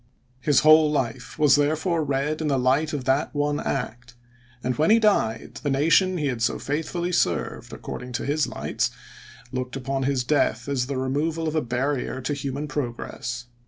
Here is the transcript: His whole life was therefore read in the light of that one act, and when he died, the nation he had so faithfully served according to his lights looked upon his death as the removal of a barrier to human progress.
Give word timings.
His 0.39 0.61
whole 0.61 0.89
life 0.91 1.37
was 1.37 1.55
therefore 1.55 2.03
read 2.03 2.41
in 2.41 2.47
the 2.47 2.57
light 2.57 2.91
of 2.91 3.03
that 3.05 3.35
one 3.35 3.59
act, 3.59 4.15
and 4.63 4.75
when 4.75 4.89
he 4.89 4.97
died, 4.97 5.59
the 5.61 5.69
nation 5.69 6.17
he 6.17 6.25
had 6.25 6.41
so 6.41 6.57
faithfully 6.57 7.11
served 7.11 7.71
according 7.71 8.13
to 8.13 8.25
his 8.25 8.47
lights 8.47 8.89
looked 9.51 9.75
upon 9.75 10.01
his 10.01 10.23
death 10.23 10.67
as 10.67 10.87
the 10.87 10.97
removal 10.97 11.47
of 11.47 11.53
a 11.55 11.61
barrier 11.61 12.19
to 12.19 12.33
human 12.33 12.67
progress. 12.67 13.45